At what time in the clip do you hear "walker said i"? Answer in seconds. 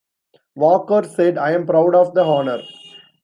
0.55-1.51